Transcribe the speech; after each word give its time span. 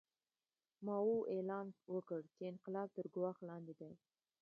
ماوو 0.85 1.17
اعلان 1.33 1.67
وکړ 1.93 2.19
چې 2.35 2.41
انقلاب 2.51 2.87
تر 2.97 3.05
ګواښ 3.15 3.37
لاندې 3.49 3.73
دی. 3.79 3.91